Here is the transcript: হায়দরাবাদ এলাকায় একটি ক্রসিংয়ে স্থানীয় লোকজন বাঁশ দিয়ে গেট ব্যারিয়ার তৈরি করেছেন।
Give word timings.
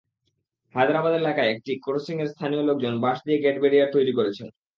হায়দরাবাদ 0.75 1.13
এলাকায় 1.15 1.51
একটি 1.51 1.71
ক্রসিংয়ে 1.83 2.31
স্থানীয় 2.33 2.63
লোকজন 2.69 2.93
বাঁশ 3.03 3.17
দিয়ে 3.25 3.41
গেট 3.43 3.57
ব্যারিয়ার 3.61 3.93
তৈরি 3.95 4.13
করেছেন। 4.17 4.47